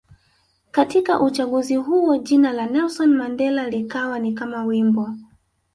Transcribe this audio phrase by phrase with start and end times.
[0.71, 5.09] Katika uchaguzi huo jina la Nelson Mandela likawa ni kama wimbo